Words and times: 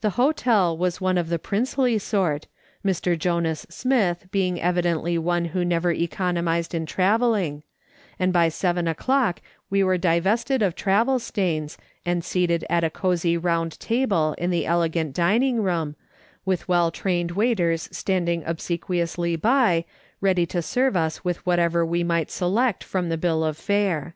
The 0.00 0.10
hotel 0.10 0.78
was 0.78 1.00
one 1.00 1.18
of 1.18 1.28
the 1.28 1.40
princely 1.40 1.98
sort, 1.98 2.46
Mr. 2.86 3.18
Jonas 3.18 3.66
Smith 3.68 4.28
being 4.30 4.60
evidently 4.60 5.18
one 5.18 5.46
who 5.46 5.64
never 5.64 5.90
economised 5.90 6.72
in 6.72 6.86
travelling, 6.86 7.64
and 8.16 8.32
by 8.32 8.48
seven 8.48 8.86
o'clock 8.86 9.42
we 9.70 9.82
were 9.82 9.98
divested 9.98 10.62
of 10.62 10.76
travel 10.76 11.18
stains, 11.18 11.76
and 12.06 12.22
seated 12.24 12.64
at 12.70 12.84
a 12.84 12.90
cosy 12.90 13.36
round 13.36 13.80
table 13.80 14.36
in 14.38 14.50
the 14.50 14.66
elegant 14.66 15.14
dining 15.16 15.60
room, 15.64 15.96
with 16.44 16.68
well 16.68 16.92
trained 16.92 17.32
waiters 17.32 17.88
238 17.88 18.46
M/!S. 18.46 18.62
SOLOMON 18.62 18.78
SMITH 18.78 18.88
LOOKING 18.88 19.00
ON. 19.00 19.08
standing 19.08 19.34
obsequiously 19.34 19.36
by, 19.36 19.84
ready 20.20 20.46
to 20.46 20.62
serve 20.62 20.96
us 20.96 21.24
with 21.24 21.44
whatever 21.44 21.84
we 21.84 22.04
might 22.04 22.30
select 22.30 22.84
from 22.84 23.08
the 23.08 23.18
bill 23.18 23.42
of 23.42 23.56
fare. 23.56 24.14